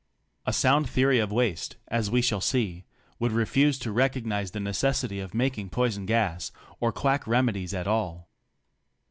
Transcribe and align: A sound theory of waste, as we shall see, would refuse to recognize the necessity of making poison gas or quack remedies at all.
A 0.47 0.51
sound 0.53 0.89
theory 0.89 1.19
of 1.19 1.31
waste, 1.31 1.75
as 1.87 2.09
we 2.09 2.23
shall 2.23 2.41
see, 2.41 2.85
would 3.19 3.31
refuse 3.31 3.77
to 3.77 3.91
recognize 3.91 4.49
the 4.49 4.59
necessity 4.59 5.19
of 5.19 5.35
making 5.35 5.69
poison 5.69 6.07
gas 6.07 6.51
or 6.79 6.91
quack 6.91 7.27
remedies 7.27 7.71
at 7.71 7.85
all. 7.85 8.27